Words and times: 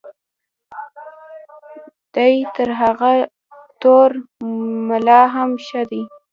دی 2.13 2.33
تر 2.55 2.69
هغه 2.81 3.11
تور 3.81 4.09
ملا 4.87 5.21
بیا 5.27 5.33
هم 5.33 5.49
ښه 5.65 5.81
دی. 5.89 6.01